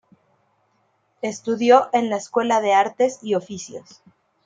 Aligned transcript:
Estudió 1.21 1.91
en 1.93 2.09
la 2.09 2.15
escuela 2.17 2.59
de 2.59 2.73
artes 2.73 3.19
y 3.21 3.35
oficios. 3.35 4.01